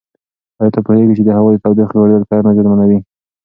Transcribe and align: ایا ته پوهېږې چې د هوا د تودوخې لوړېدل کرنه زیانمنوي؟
ایا 0.59 0.69
ته 0.73 0.79
پوهېږې 0.85 1.13
چې 1.17 1.23
د 1.25 1.29
هوا 1.37 1.49
د 1.53 1.57
تودوخې 1.63 1.95
لوړېدل 1.97 2.23
کرنه 2.29 2.51
زیانمنوي؟ 2.55 2.99